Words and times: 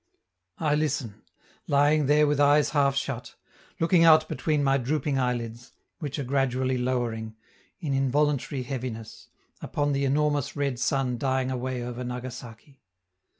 I 0.57 0.73
listen, 0.73 1.21
lying 1.67 2.07
there 2.07 2.25
with 2.25 2.39
eyes 2.39 2.71
half 2.71 2.95
shut, 2.95 3.35
looking 3.79 4.03
out 4.03 4.27
between 4.27 4.63
my 4.63 4.79
drooping 4.79 5.19
eyelids, 5.19 5.73
which 5.99 6.17
are 6.17 6.23
gradually 6.23 6.79
lowering, 6.79 7.35
in 7.79 7.93
involuntary 7.93 8.63
heaviness, 8.63 9.27
upon 9.61 9.91
the 9.93 10.05
enormous 10.05 10.55
red 10.55 10.79
sun 10.79 11.19
dying 11.19 11.51
away 11.51 11.83
over 11.83 12.03
Nagasaki. 12.03 12.81